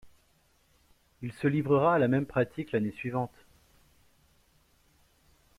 [1.21, 3.45] Il se livrera à la même pratique l'année suivante.